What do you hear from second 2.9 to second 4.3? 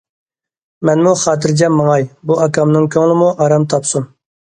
كۆڭلىمۇ ئارام تاپسۇن.